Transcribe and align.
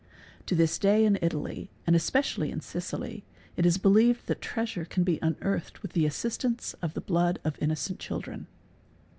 To 0.47 0.55
this 0.55 0.79
day 0.79 1.05
in 1.05 1.19
Italy, 1.21 1.69
and 1.85 1.95
especially 1.95 2.49
in 2.49 2.59
Sicily, 2.61 3.23
itis 3.55 3.77
believed 3.77 4.25
that 4.25 4.41
treasure 4.41 4.83
can 4.83 5.03
be 5.03 5.19
unearthed 5.21 5.83
with 5.83 5.93
the 5.93 6.07
assistance 6.07 6.73
of 6.81 6.95
the 6.95 7.01
blood 7.01 7.37
of 7.43 7.55
innocent 7.61 7.99
children. 7.99 8.47